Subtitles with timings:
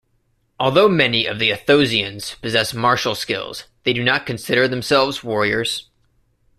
[0.59, 5.91] Although many of the Athosians possess martial skills, they do not consider themselves warriors.